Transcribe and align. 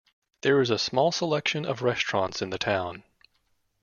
There 0.41 0.59
is 0.61 0.71
a 0.71 0.79
small 0.79 1.11
selection 1.11 1.63
of 1.63 1.83
restaurants 1.83 2.41
in 2.41 2.49
the 2.49 2.57
town. 2.57 3.03